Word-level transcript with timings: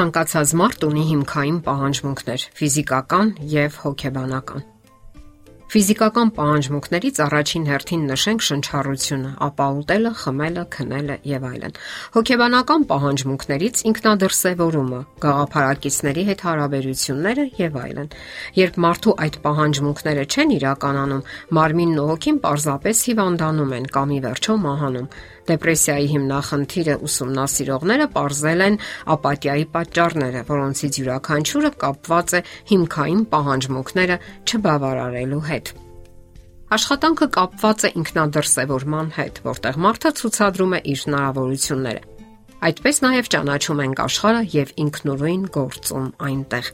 Ցանկացած 0.00 0.52
մարդ 0.56 0.84
ունի 0.86 1.02
հիմքային 1.10 1.58
պահանջմունքներ՝ 1.66 2.48
ֆիզիկական 2.56 3.36
եւ 3.52 3.80
հոգեբանական։ 3.84 4.69
Ֆիզիկական 5.70 6.30
պահանջմունքներից 6.34 7.18
առաջին 7.22 7.66
հերթին 7.70 8.00
նշենք 8.10 8.42
շնչառությունը, 8.42 9.28
ապա 9.46 9.66
ուտելը, 9.78 10.10
խմելը, 10.18 10.64
քնելը 10.74 11.16
եւ 11.30 11.46
այլն։ 11.46 11.76
Հոգեբանական 12.16 12.86
պահանջմունքներից 12.90 13.82
ինքնադրսևորումը, 13.90 15.00
գաղափարակիցների 15.22 16.24
հետ 16.30 16.42
հարաբերությունները 16.50 17.44
եւ 17.62 17.78
այլն։ 17.86 18.10
Երբ 18.58 18.80
մարդու 18.90 19.14
այդ 19.30 19.38
պահանջմունքները 19.46 20.24
չեն 20.26 20.54
իրականանում, 20.58 21.26
մարմինն 21.60 22.00
ու 22.02 22.08
հոգին 22.10 22.40
պարզապես 22.50 23.04
հիվանդանում 23.10 23.76
են 23.78 23.86
կամ 23.94 24.10
ի 24.10 24.20
վերջո 24.26 24.58
մահանում։ 24.66 25.10
Դեպրեսիայի 25.50 26.06
հիմնախնդիրը 26.10 26.94
ուսումնասիրողները 27.06 28.06
ողրզել 28.14 28.60
են 28.66 28.76
ապաթիայի 29.14 29.64
պատճառները, 29.74 30.42
որոնցից 30.50 31.00
յուրաքանչյուրը 31.00 31.70
կապված 31.84 32.34
է 32.38 32.40
հիմքային 32.70 33.22
պահանջմունքները 33.34 34.16
չբավարարելու 34.50 35.42
հետ։ 35.50 35.59
Աշխատանքը 36.70 37.26
կապված 37.34 37.84
է 37.86 37.88
ինքնադրսևորման 37.98 39.08
հետ, 39.16 39.38
որտեղ 39.42 39.78
մարդը 39.84 40.10
ցուցադրում 40.20 40.74
է 40.76 40.78
իր 40.92 41.00
հնարավորությունները։ 41.06 42.02
Այդպես 42.68 43.00
նաև 43.04 43.30
ճանաչում 43.34 43.80
ենք 43.84 44.02
աշխարհը 44.04 44.42
եւ 44.54 44.70
ինքնուրույն 44.84 45.48
գործում 45.56 46.06
այնտեղ։ 46.28 46.68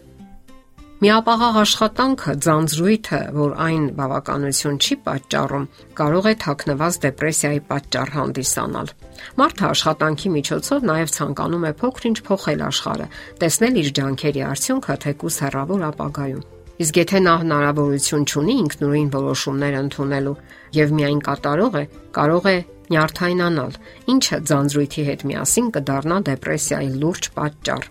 Միապաղաղ 0.97 1.57
աշխատանքը, 1.61 2.35
ձանձրույթը, 2.45 3.21
որ 3.37 3.55
այն 3.67 3.83
բավականություն 3.97 4.77
չի 4.81 4.97
պատճառում, 5.07 5.67
կարող 6.01 6.29
է 6.29 6.35
թաքնված 6.45 6.99
դեպրեսիայի 7.05 7.63
պատճառ 7.73 8.13
հանդիսանալ։ 8.17 8.93
Մարդը 9.41 9.67
աշխատանքի 9.71 10.35
միջոցով 10.37 10.91
նաև 10.93 11.15
ցանկանում 11.17 11.69
է 11.69 11.73
փոքրինչ 11.85 12.19
փոխել 12.29 12.67
աշխարհը, 12.73 13.09
տեսնել 13.45 13.81
իր 13.85 13.95
ջանքերի 14.01 14.47
արդյունքը 14.51 15.01
թեկուս 15.07 15.41
հեռավոր 15.47 15.89
ապագայում։ 15.93 16.45
Իսկ 16.77 16.99
եթե 17.01 17.21
նա 17.25 17.35
հնարավորություն 17.41 18.25
ունի 18.41 18.55
ինքնուրույն 18.63 19.11
որոշումներ 19.15 19.77
ընդունելու 19.81 20.35
եւ 20.77 20.91
միայն 20.97 21.21
կատարող 21.29 21.79
է, 21.81 21.85
կարող 22.17 22.49
է 22.53 22.57
նյարդայնանալ, 22.93 23.77
ինչը 24.13 24.39
ձանձրույթի 24.51 25.05
հետ 25.09 25.25
միասին 25.31 25.71
կդառնա 25.77 26.19
դեպրեսիայի 26.29 26.91
լուրջ 27.03 27.29
պատճառ։ 27.37 27.89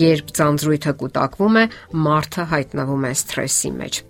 Երբ 0.00 0.32
ձանձրույթը 0.40 0.92
կուտակվում 1.00 1.58
է, 1.60 1.64
մարդը 2.10 2.44
հայտնվում 2.50 3.06
է 3.10 3.12
սթրեսի 3.20 3.72
մեջ։ 3.80 4.00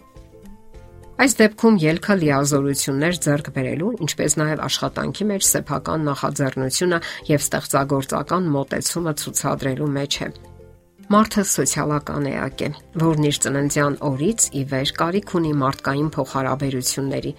Այս 1.20 1.34
դեպքում 1.36 1.74
ելքը 1.84 2.14
լիազորություններ 2.20 3.16
ձեռք 3.26 3.48
բերելու, 3.56 3.90
ինչպես 4.06 4.36
նաև 4.40 4.62
աշխատանքի 4.64 5.26
մեջ 5.30 5.42
սեփական 5.50 6.06
նախաձեռնությունը 6.08 7.00
եւ 7.28 7.44
ստեղծագործական 7.44 8.48
մոտեցումը 8.56 9.12
ցուցադրելու 9.20 9.90
մեջ 10.00 10.16
է։ 10.24 10.28
Մարդը 11.10 11.42
սոցիալական 11.50 12.26
էակ 12.30 12.60
է, 12.62 12.66
որն 13.02 13.24
իր 13.26 13.38
ծննդյան 13.44 13.96
օրից 14.06 14.44
ի 14.54 14.60
վեր 14.70 14.92
կարիք 15.00 15.32
ունի 15.40 15.54
մարդկային 15.62 16.10
փոխհարաբերությունների, 16.14 17.32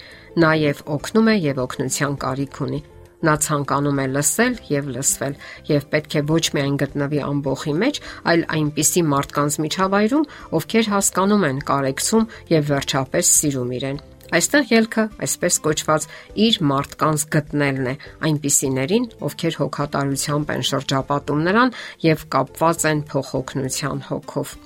նաև 0.43 0.81
օգնում 0.97 1.29
է 1.31 1.35
եւ 1.39 1.61
օգնության 1.65 2.17
կարիք 2.25 2.59
ունի 2.67 2.81
Նա 3.21 3.33
ցանկանում 3.45 3.99
է 4.01 4.05
լսել 4.11 4.55
եւ 4.71 4.87
լսվել 4.95 5.35
եւ 5.69 5.83
պետք 5.93 6.15
է 6.17 6.23
ոչ 6.31 6.43
միայն 6.57 6.77
գտնվի 6.83 7.19
ամբողջի 7.27 7.75
մեջ, 7.85 7.99
այլ 8.33 8.45
այնպիսի 8.57 9.03
մարդկանց 9.13 9.59
միջավայրում, 9.65 10.29
ովքեր 10.59 10.93
հասկանում 10.97 11.45
են, 11.51 11.65
կարեկցում 11.71 12.31
եւ 12.57 12.71
վերջապես 12.71 13.35
սիրում 13.41 13.75
իրեն։ 13.77 14.01
Այստեղ 14.31 14.69
ելքը, 14.71 15.03
այսպես 15.27 15.57
կոչված, 15.65 16.05
իր 16.47 16.59
մարդկանց 16.71 17.25
գտնելն 17.35 17.91
է, 17.91 17.95
այնպիսիներին, 18.31 19.07
ովքեր 19.27 19.59
հոգատարությամբ 19.59 20.55
են 20.55 20.67
շրջապատում 20.71 21.45
նրան 21.51 21.77
եւ 22.07 22.27
կապված 22.31 22.91
են 22.95 23.07
փոխօգնության 23.11 24.05
հոգով։ 24.07 24.59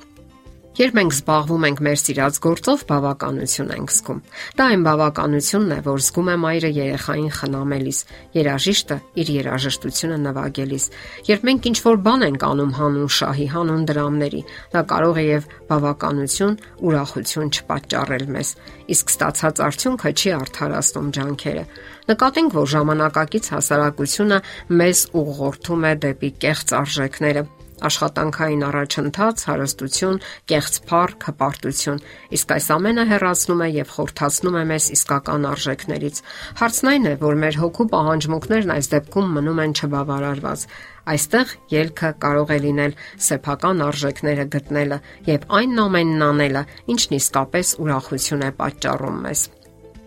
Երբ 0.76 0.96
մենք 0.98 1.14
զբաղվում 1.16 1.66
ենք 1.70 1.82
մեր 1.86 2.00
սիրած 2.02 2.38
գործով, 2.44 2.82
բավականություն 2.90 3.70
ենք 3.76 3.92
զգում։ 3.96 4.18
Դա 4.60 4.66
այն 4.74 4.82
բավականությունն 4.84 5.72
է, 5.72 5.78
որ 5.86 6.02
զգում 6.04 6.32
է 6.34 6.36
մայրը 6.44 6.72
երեխային 6.76 7.30
խնամելիս, 7.38 8.00
երաժիշտը 8.36 8.98
իր 9.24 9.32
երաժշտությունը 9.36 10.18
նվագելիս։ 10.26 10.90
Երբ 11.32 11.48
մենք 11.48 11.70
ինչ-որ 11.72 12.00
բան 12.04 12.28
ենք 12.28 12.46
անում 12.50 12.76
հանուն 12.76 13.10
շահի, 13.16 13.48
հանուն 13.56 13.88
դրամների, 13.88 14.42
դա 14.76 14.82
կարող 14.92 15.16
է 15.16 15.26
եւ 15.32 15.50
բավականություն, 15.72 16.60
ուրախություն 16.84 17.52
չպատճառել 17.56 18.26
մեզ, 18.36 18.50
իսկ 18.92 19.16
ստացած 19.16 19.64
արդյունքը 19.72 20.12
չի 20.12 20.30
արդարացնում 20.44 21.12
ջանքերը։ 21.16 21.64
Նկատենք, 22.12 22.56
որ 22.60 22.68
ժամանակակից 22.76 23.46
հասարակությունը 23.56 24.40
մեզ 24.76 25.00
ուղղորդում 25.24 25.86
է 25.88 25.94
դեպի 26.04 26.30
կեղծ 26.44 26.76
արժեքները 26.84 27.44
աշխատանքային 27.90 28.64
առաջընթաց, 28.66 29.44
հարստություն, 29.50 30.20
կեղծ 30.52 30.80
փառք, 30.90 31.26
հպարտություն։ 31.30 32.02
Իսկ 32.38 32.54
այս 32.56 32.68
ամենը 32.76 33.06
հեռացնում 33.12 33.64
է 33.66 33.70
եւ 33.76 33.94
խորթացնում 33.96 34.56
է 34.56 34.64
մեզ 34.72 34.90
իսկական 34.96 35.48
արժեքներից։ 35.52 36.22
Հարցն 36.62 36.92
այն 36.96 37.06
է, 37.06 37.14
որ 37.26 37.40
մեր 37.46 37.60
հոգու 37.66 37.88
պահանջմունքներն 37.96 38.76
այս 38.76 38.92
դեպքում 38.96 39.36
մնում 39.36 39.62
են 39.66 39.76
չբավարարված։ 39.76 40.68
Այստեղ 41.06 41.52
ելքը 41.76 42.10
կարող 42.24 42.54
է 42.56 42.58
լինել 42.64 42.96
սեփական 43.28 43.84
արժեքները 43.86 44.46
գտնելը 44.56 45.02
եւ 45.30 45.46
այն 45.60 45.84
ամենն 45.86 46.26
անելը, 46.32 46.66
ինչն 46.96 47.20
իսկապես 47.20 47.76
ուրախություն 47.86 48.50
է 48.50 48.52
պատճառում 48.64 49.22
մեզ։ 49.28 49.46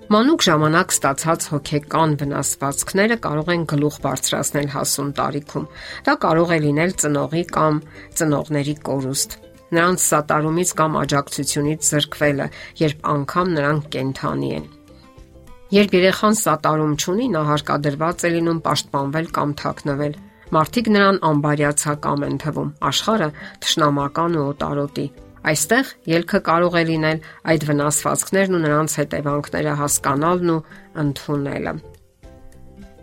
Մանուկ 0.09 0.41
ժամանակ 0.41 0.93
ստացած 0.95 1.47
հոգեկան 1.53 2.13
վնասվածքները 2.21 3.17
կարող 3.25 3.51
են 3.53 3.65
գլուխ 3.69 3.97
բարձրացնել 4.07 4.71
հասուն 4.73 5.11
տարիքում։ 5.19 5.67
Դա 6.07 6.15
կարող 6.23 6.55
է 6.55 6.59
լինել 6.65 6.95
ծնողի 7.03 7.43
կամ 7.53 7.81
ծնողների 8.21 8.75
կորուստ 8.89 9.37
նրանց 9.77 10.07
սատարումից 10.09 10.73
կամ 10.81 10.97
աջակցությունից 11.03 11.91
զրկվելը, 11.93 12.47
երբ 12.81 13.05
անգամ 13.13 13.53
նրանք 13.59 13.91
կենթանի 13.99 14.51
են։ 14.57 14.67
Երբ 15.77 15.97
երեխան 15.99 16.41
սատարում 16.41 16.95
չունի, 16.97 17.27
նա 17.37 17.43
հարկադրված 17.53 18.25
է 18.25 18.33
լինում 18.39 18.61
պաշտպանվել 18.65 19.33
կամ 19.37 19.57
թաքնվել։ 19.61 20.19
Մարդիկ 20.57 20.87
նրան 20.97 21.19
անբարյացակամ 21.29 22.29
են 22.33 22.39
թվում, 22.49 22.71
աշխարը 22.89 23.29
թշնամական 23.61 24.39
ու 24.41 24.47
օտարոտի։ 24.57 25.07
Այստեղ 25.47 25.93
ելքը 26.11 26.41
կարող 26.49 26.79
է 26.79 26.83
լինել 26.89 27.21
այդ 27.53 27.67
վնասվածքներն 27.69 28.59
ու 28.59 28.63
նրանց 28.65 28.97
հետևանքները 28.99 29.75
հասկանալն 29.79 30.53
ու 30.55 30.59
ընդունելը։ 31.03 31.75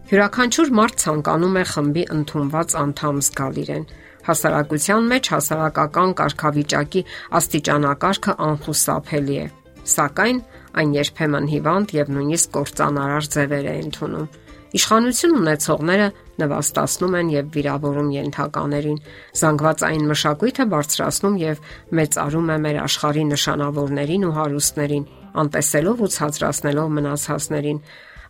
Յուրաքանչյուր 0.05 0.71
մարդ 0.77 0.99
ցանկանում 1.01 1.55
է 1.55 1.63
խմբի 1.71 2.03
ընդունված 2.15 2.75
անդամ 2.81 3.21
զգալ 3.25 3.55
իրեն։ 3.65 3.85
Հասարակության 4.25 5.07
մեջ 5.15 5.29
հասարակական 5.33 6.13
կարգավիճակի 6.19 7.01
աստիճանակարգը 7.39 8.35
անխուսափելի 8.45 9.37
է, 9.41 9.47
սակայն 9.95 10.41
այն 10.81 10.95
երբեմն 10.99 11.49
հիվանդ 11.55 11.93
եւ 11.95 12.11
նույնիսկ 12.15 12.53
կործանարար 12.57 13.29
ձևեր 13.35 13.69
է 13.71 13.75
ընդունում։ 13.85 14.29
Իշխանություն 14.75 15.35
ունեցողները 15.39 16.05
նվաստացնում 16.41 17.13
են 17.15 17.29
եւ 17.31 17.51
վիրավորում 17.55 18.07
ենթականերին։ 18.11 18.97
Զանգվածային 19.39 20.07
մշակույթը 20.09 20.65
բարձրացնում 20.73 21.35
եւ 21.39 21.61
մեծարում 21.99 22.49
է 22.51 22.57
մեր 22.65 22.79
աշխարհի 22.83 23.23
նշանավորներին 23.29 24.25
ու 24.27 24.33
հարուստներին, 24.35 25.05
անտեսելով 25.43 26.03
ու 26.03 26.09
ցածրացնելով 26.15 26.89
մնացածներին։ 26.97 27.79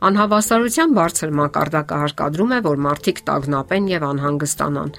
Անհավասարության 0.05 0.93
բարձր 0.99 1.33
մակարդակը 1.39 1.99
հարկադրում 2.03 2.53
է, 2.53 2.59
որ 2.65 2.81
մարդիկ 2.85 3.21
տագնապեն 3.25 3.87
եւ 3.95 4.05
անհանգստանան։ 4.05 4.91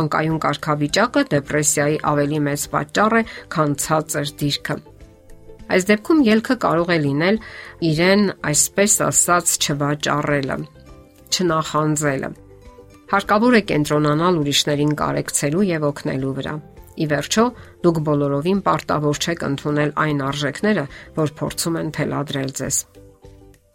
Անկայուն 0.00 0.40
կարգավիճակը 0.44 1.22
դեպրեսիայի 1.32 1.96
ավելի 2.10 2.40
մեծ 2.50 2.66
պատճառ 2.74 3.16
է, 3.20 3.22
քան 3.54 3.72
ցածր 3.86 4.34
դիրքը։ 4.42 4.76
Այս 5.70 5.86
դեպքում 5.86 6.20
ելքը 6.28 6.58
կարող 6.66 6.92
է 6.92 6.98
լինել 7.06 7.40
իրեն 7.94 8.22
այսպես 8.50 8.98
ասած 9.06 9.56
չվաճառելը 9.64 10.60
չնախանձելը։ 11.30 12.30
Հարկավոր 13.10 13.56
է 13.58 13.62
կենտրոնանալ 13.70 14.38
ուրիշներին 14.40 14.92
կարեկցելու 15.00 15.64
եւ 15.70 15.86
օգնելու 15.90 16.34
վրա։ 16.40 16.54
Ի 17.00 17.06
վերջո, 17.10 17.44
դուք 17.86 18.00
բոլորովին 18.06 18.60
պարտավոր 18.66 19.20
չեք 19.24 19.44
ընդունել 19.50 19.94
այն 20.04 20.20
արժեքները, 20.30 20.84
որ 21.16 21.32
փորձում 21.40 21.78
են 21.80 21.90
թելադրել 21.96 22.50
ձեզ։ 22.60 22.78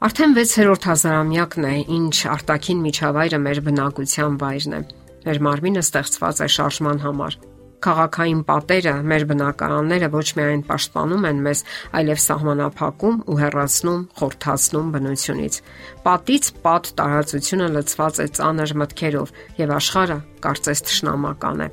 Արդեն 0.06 0.38
6-րդ 0.38 0.88
հազարամյակն 0.92 1.68
է, 1.72 1.76
ինչ 1.96 2.16
արտաքին 2.36 2.86
միջավայրը 2.86 3.42
մեր 3.48 3.62
բնակության 3.66 4.40
վայրն 4.44 4.78
է։ 4.78 4.82
Մեր 5.26 5.44
մարմինը 5.50 5.86
ստեղծված 5.88 6.42
է 6.46 6.50
շարժման 6.56 7.04
համար 7.08 7.40
Քաղաքային 7.84 8.42
պատերը, 8.48 8.94
մեր 9.12 9.24
բնակարանները 9.30 10.10
ոչ 10.16 10.28
միայն 10.40 10.62
պաշտպանում 10.70 11.26
են 11.30 11.42
մեզ, 11.46 11.62
այլև 12.00 12.22
սահմանափակում 12.26 13.18
ու 13.26 13.38
հեռացնում, 13.42 14.02
խորթացնում 14.20 14.92
բնությունից։ 14.96 15.60
Պատից 16.06 16.52
պատ 16.66 16.92
տարածությունը 17.00 17.68
լցված 17.76 18.22
է 18.26 18.28
ծանր 18.40 18.76
մտքերով 18.82 19.34
եւ 19.60 19.74
աշխարհը 19.76 20.20
կարծես 20.46 20.86
թշնամական 20.90 21.66
է։ 21.66 21.70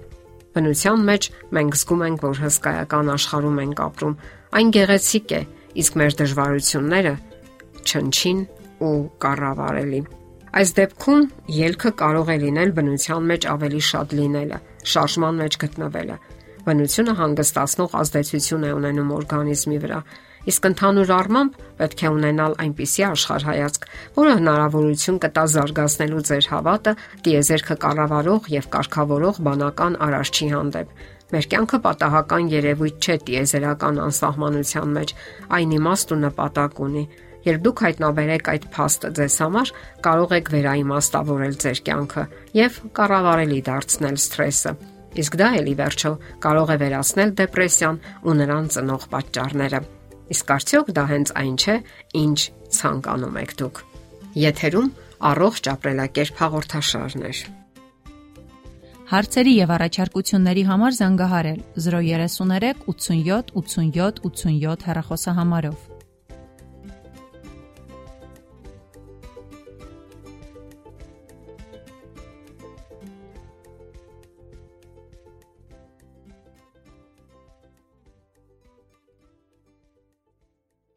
Բնության 0.53 1.05
մեջ 1.09 1.29
մենք 1.57 1.77
զգում 1.81 2.03
ենք, 2.07 2.25
որ 2.29 2.41
հսկայական 2.43 3.13
աշխարհում 3.13 3.61
ենք 3.63 3.79
ապրում։ 3.87 4.17
Այն 4.53 4.73
գեղեցիկ 4.77 5.33
է, 5.33 5.41
իսկ 5.81 5.95
մեր 6.03 6.17
դժվարությունները 6.21 7.15
չնչին 7.89 8.43
ու 8.83 8.97
կառավարելի։ 9.23 10.01
Այս 10.53 10.73
դեպքում 10.77 11.23
ելքը 11.57 11.91
կարող 12.03 12.31
է 12.33 12.37
լինել 12.43 12.73
բնության 12.77 13.29
մեջ 13.33 13.47
ավելի 13.53 13.81
շատ 13.89 14.11
լինելը, 14.19 14.59
շարժման 14.93 15.41
մեջ 15.43 15.57
գտնվելը։ 15.63 16.17
Բնությունը 16.63 17.15
հանգստացնող 17.19 17.95
ազդեցություն 18.03 18.67
է 18.69 18.75
ունենում 18.79 19.09
օրգանիզմի 19.17 19.79
վրա, 19.83 20.01
իսկ 20.53 20.69
ընդհանուր 20.69 21.11
առմամբ 21.17 21.57
պետք 21.79 22.03
է 22.03 22.11
ունենալ 22.13 22.55
այնպիսի 22.63 23.05
աշխարհայացք, 23.09 23.89
որը 24.19 24.33
հնարավորություն 24.39 25.19
կտա 25.23 25.45
զարգացնելու 25.55 26.23
ձեր 26.29 26.49
հավատը 26.53 26.95
դիեզերքը 27.27 27.77
կառավարող 27.83 28.49
եւ 28.55 28.71
կարգավորող 28.77 29.43
բանական 29.49 29.99
արարչի 30.07 30.49
հանդեպ։ 30.55 30.95
Մեր 31.33 31.47
կյանքը 31.53 31.79
պատահական 31.87 32.49
երևույթ 32.53 33.07
չէ 33.07 33.15
տիեզերական 33.27 34.01
անսահմանության 34.07 34.97
մեջ, 34.99 35.15
այն 35.57 35.71
իմաստ 35.79 36.13
ու 36.13 36.19
նպատակ 36.27 36.83
ունի։ 36.87 37.05
Երբ 37.43 37.63
դուք 37.67 37.81
հայտնաբերեք 37.83 38.49
այդ 38.53 38.67
փաստը 38.75 39.09
ձեզ 39.19 39.37
համար, 39.43 39.71
կարող 40.07 40.35
եք 40.39 40.51
վերաիմաստավորել 40.53 41.57
ձեր 41.63 41.79
կյանքը 41.89 42.25
եւ 42.59 42.77
կառավարելի 42.99 43.61
դարձնել 43.69 44.19
սթրեսը։ 44.23 44.73
Իսկ 45.23 45.39
դա 45.43 45.49
էլի 45.59 45.75
վերջո 45.83 46.13
կարող 46.47 46.71
է 46.73 46.77
վերացնել 46.83 47.33
դեպրեսիան 47.43 47.99
ու 48.23 48.37
նրան 48.43 48.69
ծնող 48.73 49.09
պատճառները։ 49.13 49.81
Իսկ 50.33 50.53
արդյոք 50.57 50.93
դա 50.97 51.05
հենց 51.13 51.33
այն 51.43 51.57
չէ, 51.59 51.77
ինչ 52.23 52.39
ցանկանում 52.79 53.41
եք 53.43 53.57
դուք։ 53.63 53.83
Եթերում 54.43 54.89
առողջ 55.33 55.69
ապրելակերպ 55.73 56.41
հաղորդաշարն 56.43 57.27
է։ 57.29 57.35
Հարցերի 59.13 59.53
եւ 59.59 59.73
առաջարկությունների 59.77 60.63
համար 60.71 60.95
զանգահարել 60.97 61.59
033 61.85 62.87
87 62.89 63.53
87 63.61 64.23
87 64.25 64.87
հեռախոսահամարով։ 64.89 65.92